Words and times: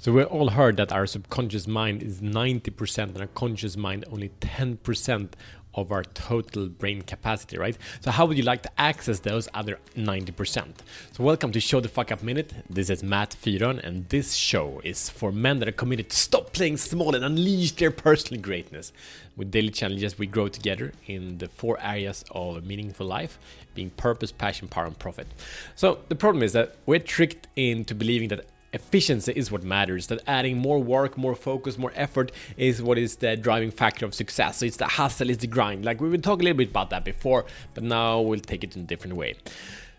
So 0.00 0.12
we 0.12 0.22
all 0.22 0.50
heard 0.50 0.76
that 0.76 0.92
our 0.92 1.08
subconscious 1.08 1.66
mind 1.66 2.04
is 2.04 2.20
90% 2.20 2.98
and 2.98 3.18
our 3.18 3.26
conscious 3.26 3.76
mind 3.76 4.04
only 4.12 4.28
10% 4.40 5.30
of 5.74 5.90
our 5.90 6.04
total 6.04 6.68
brain 6.68 7.02
capacity, 7.02 7.58
right? 7.58 7.76
So 8.00 8.12
how 8.12 8.24
would 8.26 8.36
you 8.36 8.44
like 8.44 8.62
to 8.62 8.70
access 8.78 9.18
those 9.18 9.48
other 9.54 9.80
90%? 9.96 10.66
So 11.10 11.24
welcome 11.24 11.50
to 11.50 11.58
Show 11.58 11.80
the 11.80 11.88
Fuck 11.88 12.12
Up 12.12 12.22
Minute. 12.22 12.52
This 12.70 12.90
is 12.90 13.02
Matt 13.02 13.34
Fyron 13.42 13.84
and 13.84 14.08
this 14.08 14.34
show 14.34 14.80
is 14.84 15.10
for 15.10 15.32
men 15.32 15.58
that 15.58 15.68
are 15.68 15.72
committed 15.72 16.10
to 16.10 16.16
stop 16.16 16.52
playing 16.52 16.76
small 16.76 17.16
and 17.16 17.24
unleash 17.24 17.72
their 17.72 17.90
personal 17.90 18.40
greatness. 18.40 18.92
With 19.36 19.50
daily 19.50 19.70
challenges, 19.70 20.16
we 20.16 20.28
grow 20.28 20.46
together 20.46 20.92
in 21.08 21.38
the 21.38 21.48
four 21.48 21.76
areas 21.82 22.24
of 22.30 22.58
a 22.58 22.60
meaningful 22.60 23.08
life, 23.08 23.36
being 23.74 23.90
purpose, 23.90 24.30
passion, 24.30 24.68
power, 24.68 24.86
and 24.86 24.96
profit. 24.96 25.26
So 25.74 25.98
the 26.08 26.14
problem 26.14 26.44
is 26.44 26.52
that 26.52 26.76
we're 26.86 27.00
tricked 27.00 27.48
into 27.56 27.96
believing 27.96 28.28
that 28.28 28.46
efficiency 28.72 29.32
is 29.34 29.50
what 29.50 29.62
matters 29.62 30.08
that 30.08 30.20
adding 30.26 30.58
more 30.58 30.78
work 30.78 31.16
more 31.16 31.34
focus 31.34 31.78
more 31.78 31.92
effort 31.94 32.30
is 32.56 32.82
what 32.82 32.98
is 32.98 33.16
the 33.16 33.36
driving 33.36 33.70
factor 33.70 34.04
of 34.04 34.14
success. 34.14 34.58
So 34.58 34.66
it's 34.66 34.76
the 34.76 34.86
hustle 34.86 35.30
it's 35.30 35.40
the 35.40 35.46
grind. 35.46 35.84
Like 35.84 36.00
we've 36.00 36.12
been 36.12 36.22
talking 36.22 36.42
a 36.42 36.44
little 36.44 36.58
bit 36.58 36.70
about 36.70 36.90
that 36.90 37.04
before 37.04 37.46
but 37.74 37.82
now 37.82 38.20
we'll 38.20 38.40
take 38.40 38.64
it 38.64 38.76
in 38.76 38.82
a 38.82 38.84
different 38.84 39.16
way. 39.16 39.34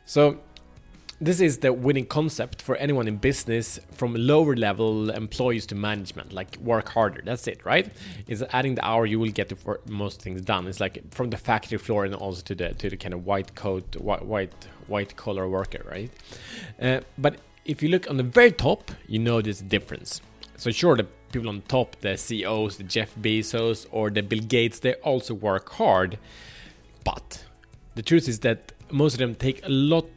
So 0.05 0.39
this 1.21 1.41
is 1.41 1.57
the 1.57 1.73
winning 1.73 2.05
concept 2.05 2.61
for 2.61 2.77
anyone 2.77 3.07
in 3.07 3.17
business 3.17 3.77
from 3.91 4.15
lower 4.15 4.55
level 4.55 5.09
employees 5.09 5.65
to 5.65 5.75
management 5.75 6.31
like 6.31 6.55
work 6.57 6.89
harder. 6.89 7.21
That's 7.25 7.47
it 7.47 7.65
right? 7.65 7.91
Is 8.27 8.43
adding 8.51 8.75
the 8.75 8.85
hour 8.85 9.05
you 9.05 9.19
will 9.19 9.31
get 9.31 9.55
for 9.57 9.81
most 9.87 10.21
things 10.21 10.41
done. 10.41 10.67
It's 10.67 10.79
like 10.79 11.11
from 11.13 11.29
the 11.29 11.37
factory 11.37 11.77
floor 11.77 12.05
and 12.05 12.15
also 12.15 12.41
to 12.43 12.55
the 12.55 12.73
to 12.75 12.89
the 12.89 12.97
kind 12.97 13.13
of 13.13 13.25
white 13.25 13.55
coat 13.55 13.95
white 13.97 14.25
white 14.25 14.53
white 14.87 15.15
collar 15.15 15.49
worker 15.49 15.83
right? 15.89 16.11
Uh, 16.81 17.01
but 17.17 17.35
if 17.65 17.83
you 17.83 17.89
look 17.89 18.09
on 18.09 18.17
the 18.17 18.23
very 18.23 18.51
top, 18.51 18.91
you 19.07 19.19
know 19.19 19.37
a 19.37 19.43
difference. 19.43 20.21
So 20.57 20.71
sure, 20.71 20.95
the 20.97 21.05
people 21.31 21.49
on 21.49 21.61
top, 21.61 21.95
the 22.01 22.17
CEOs, 22.17 22.77
the 22.77 22.83
Jeff 22.83 23.15
Bezos 23.15 23.85
or 23.91 24.09
the 24.09 24.21
Bill 24.21 24.39
Gates, 24.39 24.79
they 24.79 24.95
also 24.95 25.33
work 25.33 25.69
hard. 25.73 26.17
But 27.03 27.45
the 27.95 28.01
truth 28.01 28.27
is 28.27 28.39
that 28.39 28.73
most 28.91 29.13
of 29.13 29.19
them 29.19 29.35
take 29.35 29.65
a 29.65 29.69
lot 29.69 30.07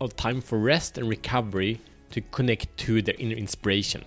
of 0.00 0.16
time 0.16 0.40
for 0.40 0.58
rest 0.58 0.98
and 0.98 1.08
recovery 1.08 1.80
to 2.10 2.20
connect 2.20 2.76
to 2.78 3.02
their 3.02 3.14
inner 3.18 3.36
inspiration. 3.36 4.04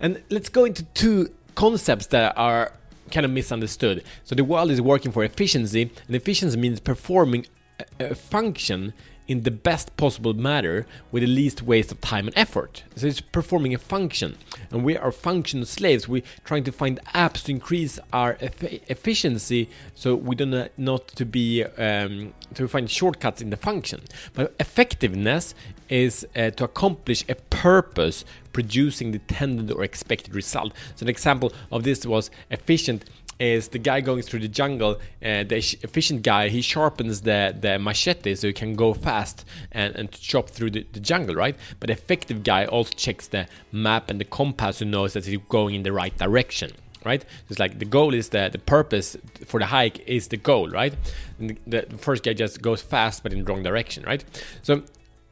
And 0.00 0.22
let's 0.30 0.48
go 0.48 0.64
into 0.64 0.82
two 0.94 1.32
concepts 1.54 2.06
that 2.08 2.36
are 2.36 2.72
kind 3.10 3.24
of 3.24 3.32
misunderstood. 3.32 4.04
So 4.24 4.34
the 4.34 4.44
world 4.44 4.70
is 4.70 4.80
working 4.80 5.12
for 5.12 5.24
efficiency, 5.24 5.90
and 6.06 6.16
efficiency 6.16 6.58
means 6.58 6.80
performing 6.80 7.46
a 7.98 8.14
function 8.14 8.94
in 9.32 9.42
the 9.42 9.50
best 9.50 9.96
possible 9.96 10.34
manner 10.34 10.86
with 11.10 11.22
the 11.22 11.26
least 11.26 11.62
waste 11.62 11.90
of 11.90 12.00
time 12.00 12.26
and 12.28 12.36
effort. 12.36 12.84
So 12.94 13.06
it's 13.06 13.20
performing 13.20 13.74
a 13.74 13.78
function, 13.78 14.36
and 14.70 14.84
we 14.84 14.96
are 14.96 15.10
function 15.10 15.64
slaves. 15.64 16.06
We're 16.06 16.22
trying 16.44 16.64
to 16.64 16.72
find 16.72 17.00
apps 17.14 17.42
to 17.44 17.52
increase 17.52 17.98
our 18.12 18.36
efficiency, 18.40 19.68
so 19.94 20.14
we 20.14 20.36
do 20.36 20.46
not 20.46 20.70
not 20.76 21.08
to 21.08 21.24
be 21.24 21.64
um, 21.64 22.34
to 22.54 22.68
find 22.68 22.88
shortcuts 22.90 23.40
in 23.40 23.50
the 23.50 23.56
function. 23.56 24.00
But 24.34 24.54
effectiveness 24.60 25.54
is 25.88 26.26
uh, 26.36 26.50
to 26.58 26.64
accomplish 26.64 27.24
a 27.28 27.34
purpose, 27.34 28.24
producing 28.52 29.12
the 29.12 29.18
intended 29.18 29.70
or 29.70 29.82
expected 29.84 30.34
result. 30.34 30.72
So 30.96 31.04
an 31.04 31.08
example 31.08 31.52
of 31.70 31.82
this 31.84 32.06
was 32.06 32.30
efficient 32.50 33.04
is 33.42 33.68
the 33.68 33.78
guy 33.78 34.00
going 34.00 34.22
through 34.22 34.38
the 34.38 34.48
jungle, 34.48 34.92
uh, 35.22 35.42
the 35.42 35.56
efficient 35.82 36.22
guy, 36.22 36.48
he 36.48 36.62
sharpens 36.62 37.22
the, 37.22 37.54
the 37.60 37.76
machete 37.78 38.36
so 38.36 38.46
he 38.46 38.52
can 38.52 38.74
go 38.74 38.94
fast 38.94 39.44
and, 39.72 39.96
and 39.96 40.12
chop 40.12 40.48
through 40.48 40.70
the, 40.70 40.86
the 40.92 41.00
jungle, 41.00 41.34
right? 41.34 41.56
But 41.80 41.88
the 41.88 41.94
effective 41.94 42.44
guy 42.44 42.66
also 42.66 42.92
checks 42.94 43.26
the 43.26 43.48
map 43.72 44.10
and 44.10 44.20
the 44.20 44.24
compass 44.24 44.78
who 44.78 44.84
knows 44.84 45.14
that 45.14 45.26
he's 45.26 45.40
going 45.48 45.74
in 45.74 45.82
the 45.82 45.92
right 45.92 46.16
direction 46.16 46.72
right? 47.04 47.24
It's 47.50 47.58
like 47.58 47.80
the 47.80 47.84
goal 47.84 48.14
is 48.14 48.28
the 48.28 48.48
the 48.52 48.60
purpose 48.60 49.16
for 49.44 49.58
the 49.58 49.66
hike 49.66 50.06
is 50.06 50.28
the 50.28 50.36
goal, 50.36 50.68
right? 50.68 50.94
The, 51.40 51.56
the, 51.66 51.98
first 51.98 52.22
guy 52.22 52.32
just 52.32 52.62
goes 52.62 52.80
fast 52.80 53.24
but 53.24 53.32
in 53.32 53.40
the 53.40 53.44
wrong 53.44 53.64
direction, 53.64 54.04
right? 54.04 54.24
So 54.62 54.84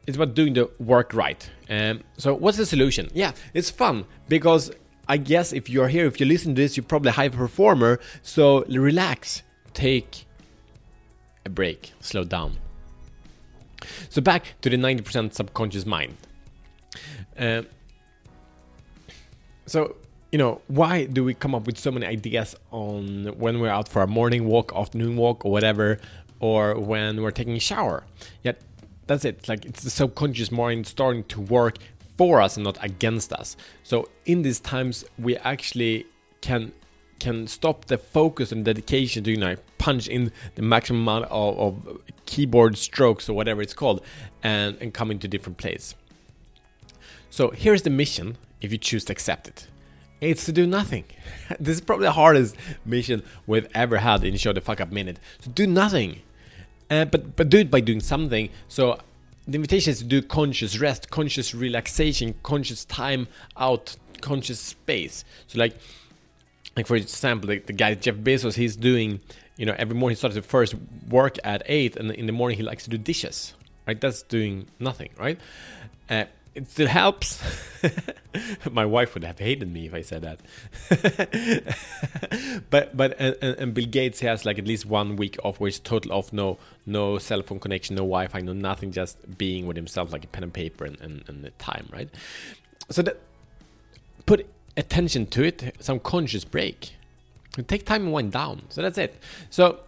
it's 0.05 0.17
about 0.17 0.33
doing 0.33 0.53
the 0.53 0.69
work 0.79 1.13
right. 1.13 1.49
Um, 1.69 2.01
so 2.17 2.33
what's 2.33 2.57
the 2.57 2.65
solution? 2.65 3.09
Yeah, 3.13 3.31
it's 3.53 3.69
fun 3.69 4.03
because 4.27 4.69
I 5.11 5.17
guess 5.17 5.51
if 5.51 5.69
you're 5.69 5.89
here, 5.89 6.05
if 6.05 6.21
you 6.21 6.25
listen 6.25 6.55
to 6.55 6.61
this, 6.61 6.77
you're 6.77 6.85
probably 6.85 7.09
a 7.09 7.11
high 7.11 7.27
performer. 7.27 7.99
So 8.23 8.63
relax, 8.63 9.43
take 9.73 10.23
a 11.45 11.49
break, 11.49 11.91
slow 11.99 12.23
down. 12.23 12.55
So 14.07 14.21
back 14.21 14.53
to 14.61 14.69
the 14.69 14.77
90% 14.77 15.33
subconscious 15.33 15.85
mind. 15.85 16.15
Uh, 17.37 17.63
so 19.65 19.97
you 20.31 20.37
know 20.37 20.61
why 20.67 21.03
do 21.07 21.25
we 21.25 21.33
come 21.33 21.55
up 21.55 21.65
with 21.65 21.77
so 21.77 21.91
many 21.91 22.05
ideas 22.05 22.55
on 22.71 23.37
when 23.37 23.59
we're 23.59 23.67
out 23.67 23.89
for 23.89 24.03
a 24.03 24.07
morning 24.07 24.45
walk, 24.45 24.71
afternoon 24.73 25.17
walk, 25.17 25.43
or 25.43 25.51
whatever, 25.51 25.99
or 26.39 26.79
when 26.79 27.21
we're 27.21 27.31
taking 27.31 27.57
a 27.57 27.59
shower? 27.59 28.05
Yet 28.43 28.61
that's 29.07 29.25
it. 29.25 29.49
Like 29.49 29.65
it's 29.65 29.83
the 29.83 29.89
subconscious 29.89 30.53
mind 30.53 30.87
starting 30.87 31.25
to 31.25 31.41
work 31.41 31.79
for 32.21 32.39
us 32.39 32.55
and 32.55 32.63
not 32.63 32.77
against 32.83 33.33
us. 33.33 33.57
So 33.81 34.07
in 34.27 34.43
these 34.43 34.59
times, 34.59 35.03
we 35.17 35.37
actually 35.37 36.05
can 36.41 36.71
can 37.19 37.47
stop 37.47 37.85
the 37.85 37.97
focus 37.97 38.51
and 38.51 38.63
dedication 38.63 39.23
to 39.23 39.31
you 39.31 39.37
know 39.37 39.55
punch 39.79 40.07
in 40.07 40.31
the 40.53 40.61
maximum 40.61 41.01
amount 41.01 41.25
of, 41.31 41.57
of 41.57 42.01
keyboard 42.27 42.77
strokes 42.77 43.27
or 43.27 43.33
whatever 43.33 43.59
it's 43.59 43.73
called 43.73 44.03
and, 44.43 44.77
and 44.79 44.93
come 44.93 45.09
into 45.09 45.27
different 45.27 45.57
place. 45.57 45.95
So 47.31 47.49
here's 47.49 47.81
the 47.81 47.89
mission 47.89 48.37
if 48.61 48.71
you 48.71 48.77
choose 48.77 49.03
to 49.05 49.13
accept 49.13 49.47
it. 49.47 49.67
It's 50.19 50.45
to 50.45 50.51
do 50.51 50.67
nothing. 50.67 51.05
this 51.59 51.73
is 51.77 51.81
probably 51.81 52.05
the 52.05 52.11
hardest 52.11 52.55
mission 52.85 53.23
we've 53.47 53.67
ever 53.73 53.97
had 53.97 54.23
in 54.23 54.37
Show 54.37 54.53
the 54.53 54.61
Fuck 54.61 54.79
Up 54.79 54.91
Minute. 54.91 55.17
So 55.39 55.49
do 55.49 55.65
nothing. 55.65 56.21
Uh, 56.87 57.05
but 57.05 57.35
but 57.35 57.49
do 57.49 57.57
it 57.57 57.71
by 57.71 57.79
doing 57.79 57.99
something. 57.99 58.49
So 58.67 58.99
the 59.47 59.55
invitation 59.55 59.91
is 59.91 59.99
to 59.99 60.05
do 60.05 60.21
conscious 60.21 60.79
rest, 60.79 61.09
conscious 61.09 61.53
relaxation, 61.53 62.35
conscious 62.43 62.85
time 62.85 63.27
out, 63.57 63.95
conscious 64.21 64.59
space. 64.59 65.25
So 65.47 65.59
like, 65.59 65.75
like 66.77 66.87
for 66.87 66.95
example, 66.95 67.49
the, 67.49 67.59
the 67.59 67.73
guy 67.73 67.95
Jeff 67.95 68.15
Bezos, 68.15 68.55
he's 68.55 68.75
doing, 68.75 69.19
you 69.57 69.65
know, 69.65 69.75
every 69.77 69.95
morning 69.95 70.15
he 70.15 70.19
starts 70.19 70.35
to 70.35 70.41
first 70.41 70.75
work 71.09 71.37
at 71.43 71.63
eight, 71.65 71.97
and 71.97 72.11
in 72.11 72.27
the 72.27 72.31
morning 72.31 72.57
he 72.57 72.63
likes 72.63 72.83
to 72.85 72.89
do 72.89 72.97
dishes. 72.97 73.53
Right, 73.87 73.99
that's 73.99 74.21
doing 74.21 74.67
nothing. 74.79 75.09
Right. 75.17 75.39
Uh, 76.09 76.25
it 76.53 76.69
still 76.69 76.87
helps. 76.87 77.41
My 78.71 78.85
wife 78.85 79.13
would 79.13 79.23
have 79.23 79.39
hated 79.39 79.71
me 79.71 79.85
if 79.87 79.93
I 79.93 80.01
said 80.01 80.21
that. 80.23 80.39
but 82.69 82.95
but 82.95 83.15
and, 83.19 83.35
and, 83.41 83.73
Bill 83.73 83.85
Gates 83.85 84.19
has 84.19 84.45
like 84.45 84.59
at 84.59 84.67
least 84.67 84.85
one 84.85 85.15
week 85.15 85.37
off 85.43 85.59
where 85.59 85.69
it's 85.69 85.79
total 85.79 86.13
off, 86.13 86.33
no 86.33 86.57
no 86.85 87.17
cell 87.17 87.41
phone 87.41 87.59
connection, 87.59 87.95
no 87.95 88.01
Wi-Fi, 88.01 88.41
no 88.41 88.53
nothing, 88.53 88.91
just 88.91 89.37
being 89.37 89.65
with 89.65 89.77
himself, 89.77 90.11
like 90.11 90.23
a 90.23 90.27
pen 90.27 90.43
and 90.43 90.53
paper 90.53 90.85
and, 90.85 90.99
and, 91.01 91.23
and 91.27 91.43
the 91.43 91.51
time, 91.51 91.87
right? 91.91 92.09
So 92.89 93.01
that 93.01 93.19
put 94.25 94.45
attention 94.77 95.27
to 95.27 95.43
it, 95.43 95.75
some 95.79 95.99
conscious 95.99 96.43
break. 96.43 96.95
Take 97.67 97.85
time 97.85 98.03
and 98.03 98.13
wind 98.13 98.31
down. 98.31 98.63
So 98.69 98.81
that's 98.81 98.97
it. 98.97 99.17
So 99.49 99.79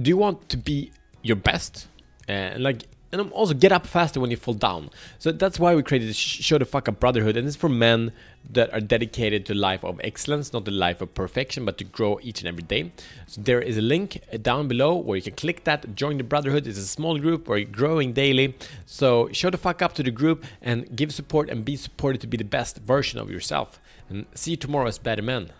do 0.00 0.08
you 0.08 0.16
want 0.16 0.48
to 0.50 0.56
be 0.56 0.92
your 1.22 1.36
best? 1.36 1.88
Uh, 2.28 2.54
like 2.58 2.84
and 3.10 3.30
also 3.32 3.54
get 3.54 3.72
up 3.72 3.86
faster 3.86 4.20
when 4.20 4.30
you 4.30 4.36
fall 4.36 4.54
down. 4.54 4.90
So 5.18 5.32
that's 5.32 5.58
why 5.58 5.74
we 5.74 5.82
created 5.82 6.14
Show 6.14 6.58
the 6.58 6.64
Fuck 6.64 6.88
Up 6.88 7.00
Brotherhood, 7.00 7.36
and 7.36 7.46
it's 7.46 7.56
for 7.56 7.68
men 7.68 8.12
that 8.50 8.72
are 8.72 8.80
dedicated 8.80 9.44
to 9.46 9.54
life 9.54 9.84
of 9.84 10.00
excellence, 10.02 10.52
not 10.52 10.64
the 10.64 10.70
life 10.70 11.00
of 11.00 11.14
perfection, 11.14 11.64
but 11.64 11.78
to 11.78 11.84
grow 11.84 12.18
each 12.22 12.40
and 12.40 12.48
every 12.48 12.62
day. 12.62 12.92
So 13.26 13.40
there 13.40 13.60
is 13.60 13.76
a 13.76 13.82
link 13.82 14.22
down 14.42 14.68
below 14.68 14.94
where 14.96 15.16
you 15.16 15.22
can 15.22 15.34
click 15.34 15.64
that, 15.64 15.94
join 15.94 16.18
the 16.18 16.24
Brotherhood. 16.24 16.66
It's 16.66 16.78
a 16.78 16.86
small 16.86 17.18
group 17.18 17.48
where 17.48 17.58
you're 17.58 17.68
growing 17.68 18.12
daily. 18.12 18.54
So 18.86 19.28
show 19.32 19.50
the 19.50 19.58
fuck 19.58 19.82
up 19.82 19.94
to 19.94 20.02
the 20.02 20.10
group 20.10 20.44
and 20.62 20.94
give 20.94 21.12
support 21.12 21.50
and 21.50 21.64
be 21.64 21.76
supported 21.76 22.20
to 22.22 22.26
be 22.26 22.36
the 22.36 22.44
best 22.44 22.78
version 22.78 23.18
of 23.18 23.30
yourself. 23.30 23.80
And 24.08 24.26
see 24.34 24.52
you 24.52 24.56
tomorrow 24.56 24.86
as 24.86 24.98
better 24.98 25.22
men. 25.22 25.50